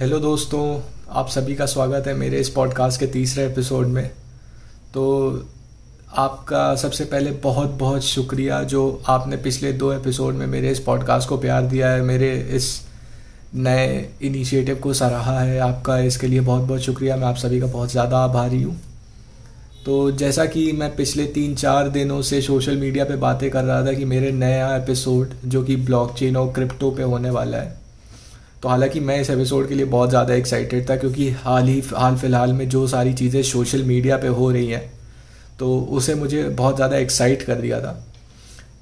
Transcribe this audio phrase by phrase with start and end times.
[0.00, 4.08] Hello दोस्तों, आप सभी का स्वागत है मेरे इस पॉडकास्ट के तीसरे एपिसोड में।
[4.94, 5.04] तो
[6.16, 11.28] आपका सबसे पहले बहुत बहुत शुक्रिया जो आपने पिछले दो एपिसोड में मेरे इस पॉडकास्ट
[11.28, 12.68] को प्यार दिया है, मेरे इस
[13.54, 17.66] नए इनिशिएटिव को सराहा है आपका, इसके लिए बहुत बहुत शुक्रिया। मैं आप सभी का
[17.66, 18.76] बहुत ज़्यादा आभारी हूँ।
[19.86, 23.84] तो जैसा कि मैं पिछले तीन चार दिनों से सोशल मीडिया पे बातें कर रहा
[23.86, 27.85] था कि मेरे नया एपिसोड जो कि ब्लॉकचेन और क्रिप्टो पे होने वाला है
[28.66, 32.16] तो हालाँकि मैं इस एपिसोड के लिए बहुत ज़्यादा एक्साइटेड था क्योंकि हाल ही, हाल
[32.16, 34.82] फ़िलहाल में जो सारी चीज़ें सोशल मीडिया पे हो रही हैं
[35.58, 37.92] तो उसे मुझे बहुत ज़्यादा एक्साइट कर दिया था।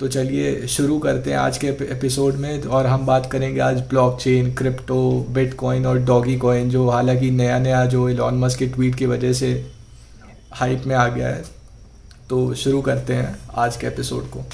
[0.01, 4.53] तो चलिए शुरू करते हैं आज के एपिसोड में और हम बात करेंगे आज ब्लॉकचेन
[4.55, 9.07] क्रिप्टो बिटकॉइन और डॉगी कॉइन जो हालाँकि नया नया जो इलॉन मस्क के ट्वीट की
[9.07, 9.55] वजह से
[10.53, 11.43] हाइप में आ गया है।
[12.31, 14.45] तो शुरू करते हैं आज के एपिसोड को।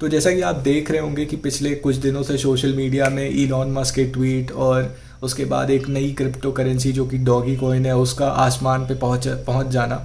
[0.00, 3.28] तो जैसा कि आप देख रहे होंगे कि पिछले कुछ दिनों से सोशल मीडिया में
[3.30, 7.86] ईलॉन मस्क के ट्वीट और उसके बाद एक नई क्रिप्टो करेंसी जो कि डॉगी कॉइन
[7.86, 9.96] है, उसका आसमान पे पहुँच पहुँच जाना।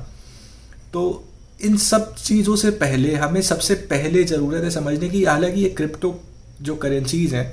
[0.94, 1.23] तो
[1.59, 6.16] इन सब चीज़ों से पहले, हमें सबसे पहले ज़रूरत है समझने की। हालाँकि ये क्रिप्टो
[6.61, 7.52] जो करेंसीज हैं,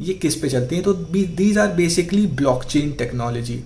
[0.00, 0.84] ये किस पे चलती हैं?
[0.84, 3.62] तो these are basically blockchain technology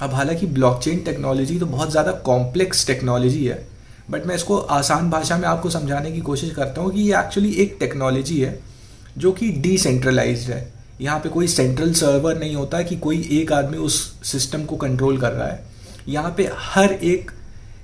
[0.00, 3.66] अब हालाँकि ब्लॉकचेन टेक्नोलॉजी तो बहुत ज़्यादा कॉम्प्लेक्स टेक्नोलॉजी है।
[4.10, 7.52] बट मैं इसको आसान भाषा में आपको समझाने की कोशिश करता हूँ कि ये एक्चुअली
[7.52, 8.58] एक टेक्नोलॉजी है,
[9.18, 10.66] जो कि डिसेंट्रलाइज है।
[11.00, 15.18] यहाँ पे कोई सेंट्रल सर्वर नहीं होता कि कोई एक आदमी उस सिस्टम को कंट्रोल
[15.18, 15.66] कर रहा है।
[16.08, 17.30] यहाँ पे हर एक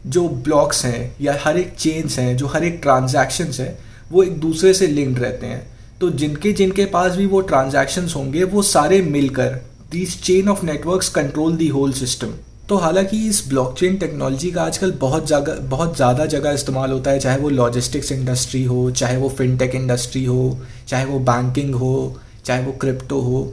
[0.06, 3.78] जो ब्लॉक्स हैं या हर एक चेन्स हैं, जो हर एक ट्रांजैक्शंस हैं,
[4.12, 5.66] वो एक दूसरे से लिंक्ड रहते हैं।
[6.00, 11.08] तो जिनके जिनके पास भी वो ट्रांजैक्शंस होंगे, वो सारे मिलकर this chain of networks
[11.08, 12.34] control the whole system
[12.68, 17.18] तो हालाँकि इस ब्लॉकचेन टेक्नोलॉजी का आजकल बहुत जगह बहुत ज़्यादा जगह इस्तेमाल होता है,
[17.20, 22.64] चाहे वो लॉजिस्टिक्स इंडस्ट्री हो, चाहे वो फिनटेक इंडस्ट्री हो, चाहे वो बैंकिंग हो, चाहे
[22.64, 23.44] वो क्रिप्टो हो।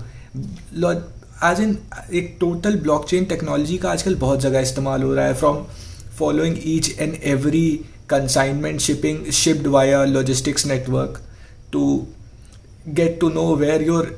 [1.44, 1.78] एज इन
[2.14, 5.64] एक टोटल ब्लॉकचेन टेक्नोलॉजी का आजकल बहुत जगह इस्तेमाल हो रहा है from
[6.18, 7.70] following each and every
[8.10, 11.22] consignment shipping shipped via logistics network
[11.74, 11.84] to
[12.90, 14.18] get to know where your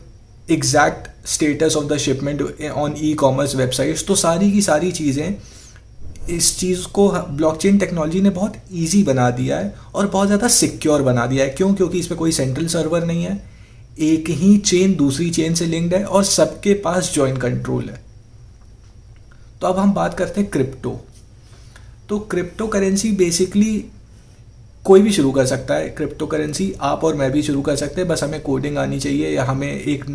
[0.51, 5.35] exact status of the shipment on e-commerce websites तो सारी की सारी चीज़ें
[6.29, 11.01] इस चीज़ को ब्लॉकचेन टेक्नोलॉजी ने बहुत इजी बना दिया है और बहुत ज़्यादा सिक्योर
[11.01, 11.73] बना दिया है। क्यों?
[11.73, 13.41] क्योंकि इसमें कोई सेंट्रल सर्वर नहीं है।
[14.01, 18.01] एक ही चेन दूसरी चेन से लिंक्ड है और सबके पास ज्वाइंट कंट्रोल है।
[19.61, 20.99] तो अब हम बात करते हैं क्रिप्टो
[22.09, 23.73] तो क्रिप्टो करेंसी बेसिकली
[24.85, 28.01] कोई भी शुरू कर सकता है। क्रिप्टो करेंसी आप और मैं भी शुरू कर सकते
[28.01, 30.05] हैं। बस हमें कोडिंग आनी चाहिए या हमें एक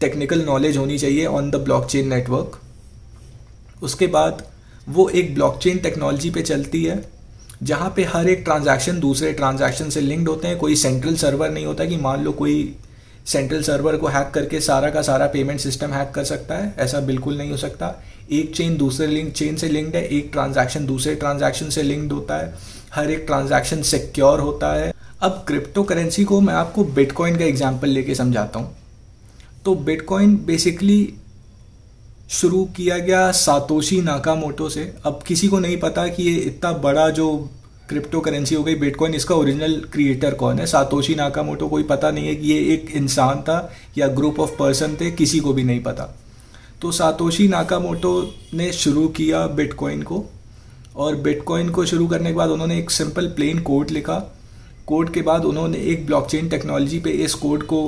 [0.00, 2.58] टेक्निकल नॉलेज होनी चाहिए ऑन द ब्लॉकचेन नेटवर्क
[3.82, 4.42] उसके बाद
[4.88, 7.02] वो एक ब्लॉकचेन टेक्नोलॉजी पे चलती है,
[7.62, 11.66] जहाँ पे हर एक ट्रांजैक्शन दूसरे ट्रांजैक्शन से लिंक्ड होते हैं। कोई सेंट्रल सर्वर नहीं
[11.66, 12.74] होता कि मान लो कोई
[13.26, 17.00] सेंट्रल सर्वर को हैक करके सारा का सारा पेमेंट सिस्टम हैक कर सकता है। ऐसा
[17.02, 17.94] बिल्कुल नहीं हो सकता।
[18.32, 22.36] एक चेन दूसरे लिंक चेन से लिंक्ड है। एक ट्रांजैक्शन दूसरे ट्रांजैक्शन से लिंक्ड होता
[22.36, 22.54] है।
[22.94, 24.92] हर एक ट्रांजैक्शन सिक्योर होता है।
[25.22, 28.76] अब क्रिप्टो करेंसी को मैं आपको बिटकॉइन का एग्ज़ाम्पल लेके समझाता हूँ।
[29.64, 31.14] तो बिटकॉइन बेसिकली
[32.30, 37.08] शुरू किया गया सातोशी नाकामोटो से। अब किसी को नहीं पता कि ये इतना बड़ा
[37.10, 37.28] जो
[37.88, 40.66] क्रिप्टो करेंसी हो गई बिटकॉइन इसका ओरिजिनल क्रिएटर कौन है?
[40.66, 44.96] सातोशी नाकामोटो कोई पता नहीं है कि ये एक इंसान था या ग्रुप ऑफ़ पर्सन
[45.00, 46.14] थे, किसी को भी नहीं पता।
[46.82, 50.24] तो सातोशी नाकामोटो ने शुरू किया बिटकॉइन को
[50.96, 54.18] और बिटकॉइन को शुरू करने के बाद उन्होंने एक सिंपल प्लेन कोड लिखा।
[54.86, 57.80] कोड के बाद उन्होंने एक ब्लॉकचेन टेक्नोलॉजी पे इस कोड को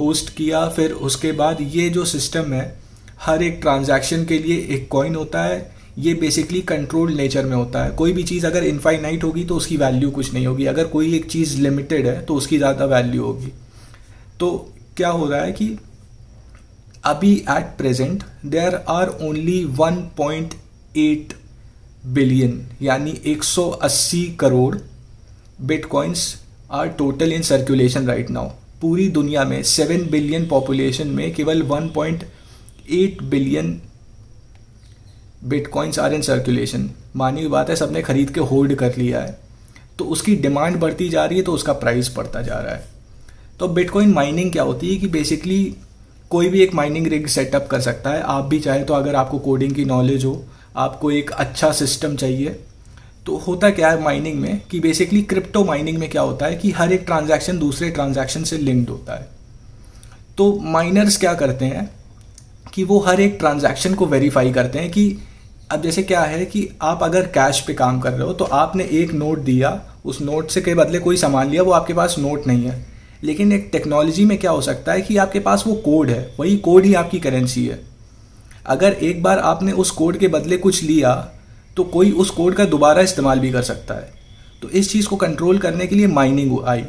[0.00, 2.78] होस्ट किया, फिर उसके बाद ये जो सिस्टम है,
[3.20, 7.82] हर एक ट्रांजैक्शन के लिए एक कॉइन होता है। ये बेसिकली कंट्रोल नेचर में होता
[7.84, 11.14] है। कोई भी चीज़ अगर इनफाइनाइट होगी तो उसकी वैल्यू कुछ नहीं होगी। अगर कोई
[11.16, 13.52] एक चीज़ लिमिटेड है तो उसकी ज़्यादा वैल्यू होगी।
[14.40, 14.50] तो
[14.96, 15.76] क्या हो रहा है कि
[17.04, 21.34] अभी at present there are only 1.8
[22.08, 24.76] billion यानी 180 crore
[25.62, 26.34] bitcoins
[26.70, 28.50] are total in circulation right now
[28.80, 32.24] पूरी दुनिया में सेवन बिलियन पॉपुलेशन में केवल one point
[32.90, 33.80] eight billion
[35.44, 39.38] bitcoins are in circulation मानी हुई बात है, सबने खरीद के होल्ड कर लिया है।
[39.98, 42.88] तो उसकी डिमांड बढ़ती जा रही है तो उसका प्राइस बढ़ता जा रहा है।
[43.60, 45.62] तो बिटकॉइन माइनिंग क्या होती है कि बेसिकली
[46.30, 49.38] कोई भी एक माइनिंग रिग सेटअप कर सकता है। आप भी चाहे तो अगर आपको
[49.38, 50.44] कोडिंग की नॉलेज हो,
[50.76, 52.58] आपको एक अच्छा सिस्टम चाहिए
[53.30, 56.70] तो होता क्या है माइनिंग में कि बेसिकली क्रिप्टो माइनिंग में क्या होता है कि
[56.70, 59.28] हर एक ट्रांजैक्शन दूसरे ट्रांजैक्शन से लिंक्ड होता है।
[60.38, 61.88] तो माइनर्स क्या करते हैं
[62.74, 65.18] कि वो हर एक ट्रांजैक्शन को वेरीफाई करते हैं कि
[65.72, 68.88] अब जैसे क्या है कि आप अगर कैश पे काम कर रहे हो तो आपने
[68.92, 72.46] एक नोट दिया, उस नोट से के बदले कोई सामान लिया, वो आपके पास नोट
[72.46, 72.86] नहीं है।
[73.24, 76.56] लेकिन एक टेक्नोलॉजी में क्या हो सकता है कि आपके पास वो कोड है, वही
[76.56, 77.82] कोड ही आपकी करेंसी है।
[78.66, 81.12] अगर एक बार आपने उस कोड के बदले कुछ लिया
[81.76, 84.12] तो कोई उस कोड का दोबारा इस्तेमाल भी कर सकता है।
[84.62, 86.84] तो इस चीज़ को कंट्रोल करने के लिए माइनिंग आई।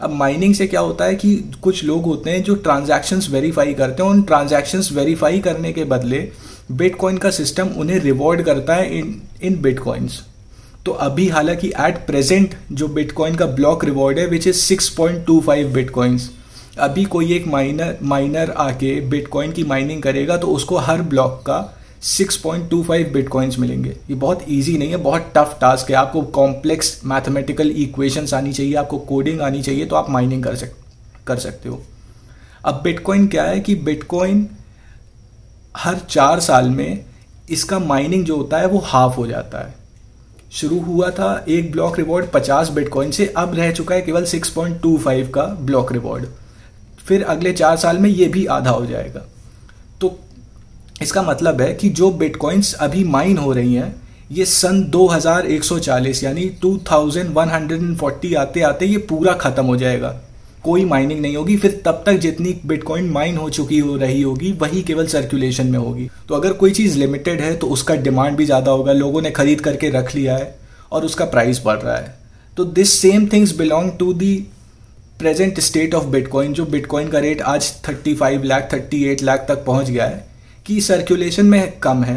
[0.00, 4.02] अब माइनिंग से क्या होता है कि कुछ लोग होते हैं जो ट्रांजैक्शंस वेरीफाई करते
[4.02, 6.28] हैं उन ट्रांजैक्शंस वेरीफाई करने के बदले
[6.72, 10.22] बिटकॉइन का सिस्टम उन्हें रिवॉर्ड करता है इन इन बिटकॉइंस
[10.86, 16.30] तो अभी हालाँकि एट प्रेजेंट जो बिटकॉइन का ब्लॉक रिवॉर्ड है विच इज़ 6.25 बिटकॉइंस
[16.78, 21.77] अभी कोई एक माइनर माइनर आके बिटकॉइन की माइनिंग करेगा तो उसको हर ब्लॉक का
[22.02, 27.70] 6.25 बिटकॉइंस मिलेंगे। ये बहुत इजी नहीं है, बहुत टफ टास्क है। आपको कॉम्प्लेक्स मैथमेटिकल
[27.70, 30.72] इक्वेशंस आनी चाहिए, आपको कोडिंग आनी चाहिए तो आप माइनिंग कर सक,
[31.26, 31.82] कर सकते हो।
[32.64, 34.48] अब बिटकॉइन क्या है कि बिटकॉइन
[35.76, 37.04] हर चार साल में
[37.50, 39.74] इसका माइनिंग जो होता है, वो हाफ़ हो जाता है।
[40.52, 45.28] शुरू हुआ था एक ब्लॉक रिवॉर्ड 50 बिटकॉइन से, अब रह चुका है केवल 6.25
[45.28, 46.26] का ब्लॉक रिवॉर्ड
[46.98, 49.24] फिर अगले चार साल में ये भी आधा हो जाएगा।
[51.02, 53.94] इसका मतलब है कि जो बिटकॉइंस अभी माइन हो रही हैं,
[54.32, 60.14] ये सन 2140 यानी 2140 आते आते ये पूरा खत्म हो जाएगा।
[60.64, 64.52] कोई माइनिंग नहीं होगी, फिर तब तक जितनी बिटकॉइन माइन हो चुकी हो रही होगी,
[64.52, 68.44] वही केवल सर्कुलेशन में होगी। तो अगर कोई चीज़ लिमिटेड है तो उसका डिमांड भी
[68.44, 70.54] ज़्यादा होगा, लोगों ने खरीद करके रख लिया है,
[70.92, 72.16] और उसका प्राइस बढ़ रहा है।
[72.56, 74.34] तो this same things belong to the
[75.18, 79.90] present state of bitcoin जो बिटकॉइन का रेट आज 35 लाख 38 लाख तक पहुँच
[79.90, 80.27] गया है।
[80.68, 82.16] कि सर्कुलेशन में कम है।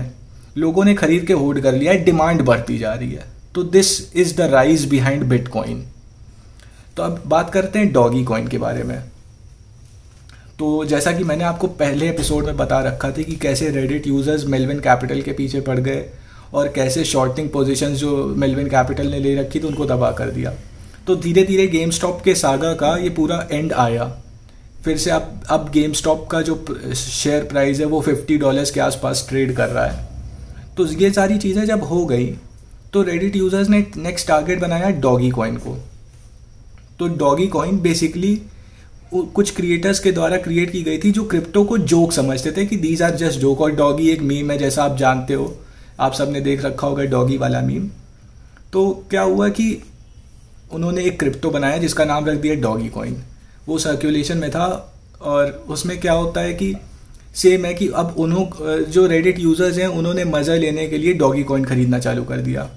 [0.57, 3.25] लोगों ने खरीद के होल्ड कर लिया है डिमांड बढ़ती जा रही है।
[3.56, 5.83] तो this is the rise behind bitcoin
[6.98, 8.98] तो अब बात करते हैं डॉगी कॉइन के बारे में।
[10.59, 14.45] तो जैसा कि मैंने आपको पहले एपिसोड में बता रखा था कि कैसे रेडिट यूज़र्स
[14.45, 16.06] मेलविन कैपिटल के पीछे पड़ गए
[16.53, 20.53] और कैसे शॉर्टिंग पोजीशंस जो मेलविन कैपिटल ने ले रखी थी, उनको तबाह कर दिया।
[21.07, 24.12] तो धीरे धीरे गेम स्टॉप के सागा का ये पूरा एंड आया।
[24.83, 26.56] फिर से अब अब गेम स्टॉप का जो
[26.95, 30.10] शेयर प्राइस है, वो फिफ्टी डॉलर्स के आसपास ट्रेड कर रहा है।
[30.78, 32.25] तो ये सारी चीज़ें जब हो गई
[32.94, 35.78] तो रेडिट यूज़र्स ने नेक्स्ट टारगेट बनाया डॉगी कॉइन को।
[37.00, 38.42] तो डॉगी कॉइन बेसिकली
[39.13, 42.77] कुछ क्रिएटर्स के द्वारा क्रिएट की गई थी, जो क्रिप्टो को जोक समझते थे कि
[42.77, 45.56] दीज आर जस्ट जोक और डॉगी एक मीम है, जैसा आप जानते हो।
[46.00, 47.89] आप सबने देख रखा होगा डॉगी वाला मीम
[48.74, 49.84] तो क्या हुआ कि
[50.72, 53.22] उन्होंने एक क्रिप्टो बनाया, जिसका नाम रख दिया डॉगी कॉइन
[53.68, 54.68] वो सर्कुलेशन में था
[55.22, 56.74] और उसमें क्या होता है कि
[57.36, 58.46] सेम है कि अब उन्हों,
[58.84, 62.69] जो रेडिट यूज़र्स हैं, उन्होंने मज़ा लेने के लिए डॉगी कॉइन खरीदना चालू कर दिया।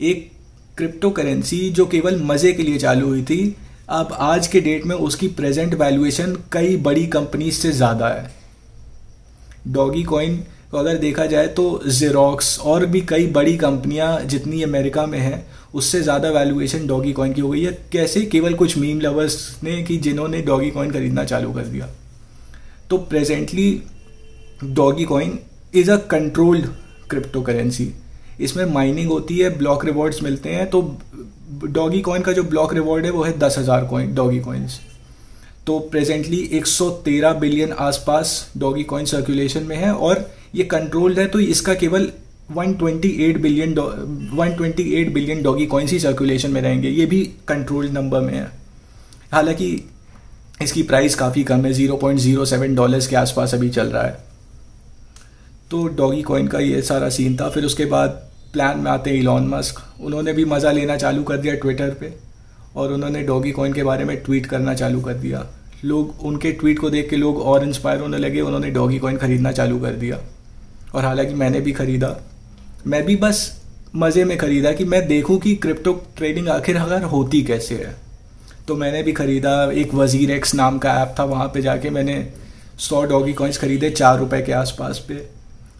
[0.00, 0.30] एक
[0.78, 3.56] क्रिप्टो करेंसी जो केवल मज़े के लिए चालू हुई थी,
[3.88, 8.30] अब आज के डेट में उसकी प्रेजेंट वैल्यूएशन कई बड़ी कंपनीज़ से ज़्यादा है।
[9.68, 10.42] डॉगी कॉइन
[10.72, 15.46] को अगर देखा जाए तो जेरोक्स और भी कई बड़ी कंपनियाँ जितनी अमेरिका में हैं,
[15.74, 18.22] उससे ज़्यादा वैल्यूएशन डॉगी कॉइन की हो गई है। कैसे?
[18.22, 21.88] केवल कुछ मीम लवर्स ने कि जिन्होंने डॉगी कॉइन खरीदना चालू कर दिया।
[22.90, 23.82] तो presently
[25.04, 25.38] Dogecoin
[25.74, 26.66] is a controlled
[27.42, 27.92] cryptocurrency
[28.40, 30.80] इसमें माइनिंग होती है ब्लॉक रिवॉर्ड्स मिलते हैं। तो
[31.64, 34.80] डॉगी कॉइन का जो ब्लॉक रिवॉर्ड है, वो है दस हज़ार कॉइन डॉगी कॉइन्स
[35.66, 41.40] तो प्रेजेंटली 113 बिलियन आसपास डॉगी कॉइन सर्कुलेशन में है और ये कंट्रोल्ड है तो
[41.40, 42.10] इसका केवल
[42.52, 48.34] 128 बिलियन 128 बिलियन डॉगी कॉइन्स ही सर्कुलेशन में रहेंगे। ये भी कंट्रोल्ड नंबर में
[48.34, 48.50] है।
[49.32, 49.68] हालाँकि
[50.62, 54.18] इसकी प्राइस काफ़ी कम है 0.07 डॉलर्स के आसपास अभी चल रहा है।
[55.70, 58.20] तो डॉगी कॉइन का ये सारा सीन था। फिर उसके बाद
[58.52, 62.12] प्लान में आते हैं इलॉन मस्क उन्होंने भी मज़ा लेना चालू कर दिया ट्विटर पे,
[62.76, 65.46] और उन्होंने डॉगी कॉइन के बारे में ट्वीट करना चालू कर दिया।
[65.84, 69.52] लोग, उनके ट्वीट को देख के लोग और इंस्पायर होने लगे। उन्होंने डॉगी कॉइन खरीदना
[69.52, 70.18] चालू कर दिया।
[70.94, 72.16] और हालाँकि मैंने भी खरीदा।
[72.86, 73.40] मैं भी बस
[73.96, 77.94] मज़े में ख़रीदा कि मैं देखूँ कि क्रिप्टो ट्रेडिंग आखिर अगर होती कैसे है।
[78.68, 82.26] तो मैंने भी ख़रीदा, एक वज़ीर एक्स नाम का ऐप था, वहाँ पे जाके मैंने
[82.78, 85.14] सौ डॉगी कॉइन्स ख़रीदे चार रुपए के आसपास पे।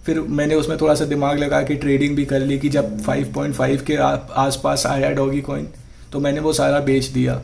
[0.07, 3.83] फिर मैंने उसमें थोड़ा सा दिमाग लगा के ट्रेडिंग भी कर ली कि जब 5.5
[3.83, 5.67] के आसपास आया डॉगी कॉइन
[6.13, 7.41] तो मैंने वो सारा बेच दिया।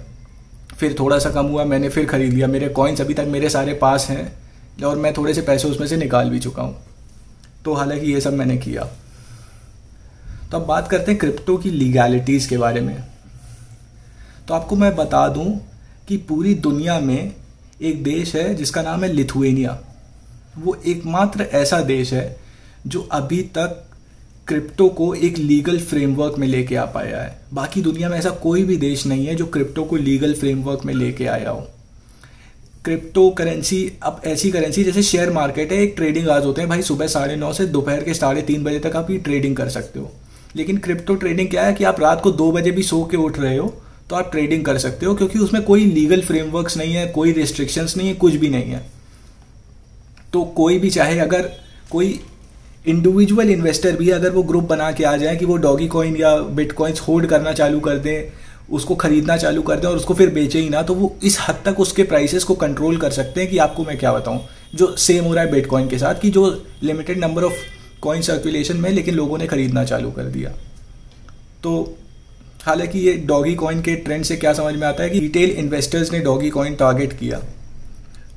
[0.75, 3.75] फिर थोड़ा सा कम हुआ, मैंने फिर ख़रीद लिया। मेरे कॉइन्स अभी तक मेरे सारे
[3.77, 6.77] पास हैं और मैं थोड़े से पैसे उसमें से निकाल भी चुका हूँ।
[7.67, 8.85] तो हालाँकि ये सब मैंने किया।
[10.51, 12.97] तो अब बात करते हैं क्रिप्टो की लीगैलिटीज़ के बारे में।
[14.49, 15.61] तो आपको मैं बता दूँ
[16.09, 17.33] कि पूरी दुनिया में
[17.83, 19.79] एक देश है जिसका नाम है लिथुएनिया।
[20.59, 22.37] वो एकमात्र ऐसा देश है
[22.87, 23.83] जो अभी तक
[24.49, 28.63] क्रिप्टो को एक लीगल फ्रेमवर्क में लेके आ पाया है। बाकी दुनिया में ऐसा कोई
[28.65, 31.69] भी देश नहीं है जो क्रिप्टो को लीगल फ्रेमवर्क में लेके आया हो।
[32.87, 36.83] क्रिप्टो करेंसी अब ऐसी करेंसी जैसे शेयर मार्केट है, एक ट्रेडिंग आज होते हैं भाई
[36.83, 40.01] सुबह साढ़े नौ से दोपहर के साढ़े तीन बजे तक आप ये ट्रेडिंग कर सकते
[40.01, 40.11] हो।
[40.57, 43.39] लेकिन क्रिप्टो ट्रेडिंग क्या है कि आप रात को दो बजे भी सो के उठ
[43.39, 43.67] रहे हो
[44.11, 47.97] तो आप ट्रेडिंग कर सकते हो, क्योंकि उसमें कोई लीगल फ्रेमवर्क्स नहीं है, कोई रिस्ट्रिक्शंस
[47.97, 48.85] नहीं है, कुछ भी नहीं है।
[50.33, 51.51] तो कोई भी चाहे अगर
[51.91, 52.19] कोई
[52.87, 56.37] इंडिविजुअल इन्वेस्टर भी अगर वो ग्रुप बना के आ जाए कि वो डॉगी कॉइन या
[56.37, 60.61] बिटकॉइंस होल्ड करना चालू कर दें उसको खरीदना चालू कर दें और उसको फिर बेचे
[60.61, 63.59] ही ना तो वो इस हद तक उसके प्राइसेस को कंट्रोल कर सकते हैं कि
[63.59, 64.41] आपको मैं क्या बताऊँ।
[64.75, 66.47] जो सेम हो रहा है बिटकॉइन के साथ कि जो
[66.83, 67.55] limited number of
[68.03, 70.51] coin circulation में, लेकिन लोगों ने खरीदना चालू कर दिया।
[71.63, 71.99] तो
[72.65, 76.13] हालाँकि ये डॉगी कॉइन के ट्रेंड से क्या समझ में आता है कि रिटेल इन्वेस्टर्स
[76.13, 77.41] ने डॉगी कॉइन टारगेट किया।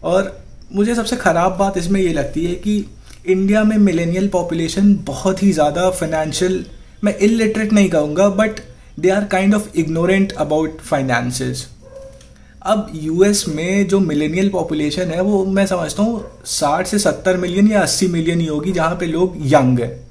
[0.03, 0.37] और
[0.73, 2.83] मुझे सबसे ख़राब बात इसमें ये लगती है कि
[3.27, 6.65] इंडिया में मिलेनियल पॉपुलेशन बहुत ही ज़्यादा फाइनेंशियल
[7.03, 8.59] मैं इलिटरेट नहीं कहूँगा but
[8.99, 11.67] they are kind of ignorant about finances
[12.61, 17.71] अब यूएस में जो मिलेनियल पॉपुलेशन है, वो मैं समझता हूँ साठ से सत्तर मिलियन
[17.71, 20.09] या अस्सी मिलियन ही होगी, जहाँ पे लोग यंग है।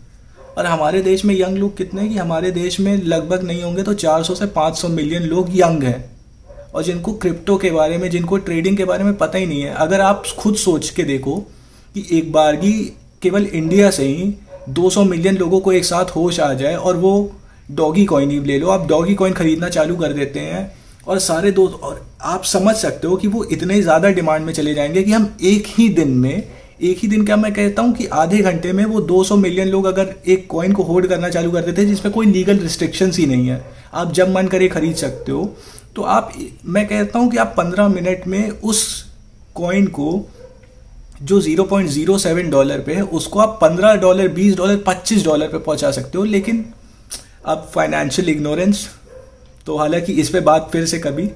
[0.58, 3.94] और हमारे देश में यंग लोग कितने कि हमारे देश में लगभग नहीं होंगे तो
[3.94, 6.18] 400 से 500 मिलियन लोग यंग हैं।
[6.74, 9.74] और जिनको क्रिप्टो के बारे में, जिनको ट्रेडिंग के बारे में पता ही नहीं है,
[9.74, 11.36] अगर आप खुद सोच के देखो
[11.94, 12.72] कि एक बार की
[13.22, 14.34] केवल इंडिया से ही
[14.68, 17.32] 200 मिलियन लोगों को एक साथ होश आ जाए और वो
[17.70, 20.70] डॉगी कॉइन ही ले लो। आप डॉगी कॉइन खरीदना चालू कर देते हैं
[21.08, 24.74] और सारे दोस्त और आप समझ सकते हो कि वो इतने ज़्यादा डिमांड में चले
[24.74, 26.48] जाएँगे कि हम एक ही दिन में,
[26.82, 29.84] एक ही दिन क्या मैं कहता हूँ कि आधे घंटे में वो 200 मिलियन लोग
[29.84, 33.26] अगर एक कॉइन को होल्ड करना चालू कर देते हैं, जिसमें कोई लीगल रिस्ट्रिक्शंस ही
[33.26, 35.56] नहीं है। आप जब मन करे खरीद सकते हो।
[35.96, 36.32] तो आप,
[36.66, 39.04] मैं कहता हूँ कि आप 15 मिनट में उस
[39.54, 40.28] कॉइन को,
[41.22, 45.90] जो 0.07 डॉलर पे है, उसको आप 15 डॉलर 20 डॉलर 25 डॉलर पे पहुँचा
[45.90, 46.64] सकते हो। लेकिन
[47.48, 48.88] अब फाइनेंशियल इग्नोरेंस
[49.66, 51.28] तो हालाँकि इस पे बात फिर से कभी,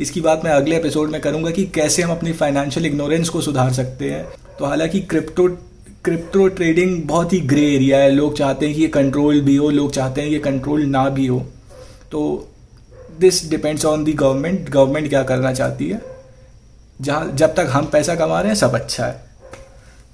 [0.00, 3.72] इसकी बात मैं अगले एपिसोड में करूँगा कि कैसे हम अपनी फाइनेंशियल इग्नोरेंस को सुधार
[3.72, 4.24] सकते हैं।
[4.58, 5.48] तो हालाँकि क्रिप्टो
[6.04, 9.70] क्रिप्टो ट्रेडिंग बहुत ही ग्रे एरिया है। लोग चाहते हैं कि ये कंट्रोल भी हो,
[9.70, 11.38] लोग चाहते हैं कि कंट्रोल ना भी हो।
[12.12, 12.48] तो
[13.20, 16.00] this depends on the government government क्या करना चाहती है?
[17.00, 19.12] जहाँ, जब तक हम पैसा कमा रहे हैं, सब अच्छा है।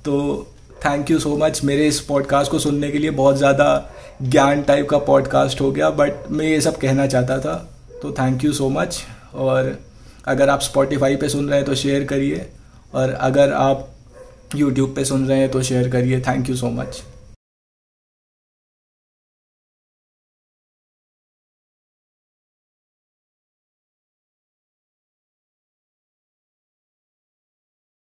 [0.05, 0.47] तो
[0.85, 4.89] थैंक यू सो मच मेरे इस पॉडकास्ट को सुनने के लिए बहुत ज़्यादा ज्ञान टाइप
[4.89, 7.55] का पॉडकास्ट हो गया बट मैं ये सब कहना चाहता था
[8.03, 9.03] तो थैंक यू सो मच
[9.35, 9.79] और
[10.27, 12.47] अगर आप स्पॉटिफाई पे सुन रहे हैं तो शेयर करिए,
[12.95, 13.89] और अगर आप
[14.57, 16.21] यूट्यूब पे सुन रहे हैं तो शेयर करिए.
[16.21, 17.03] Thank you so much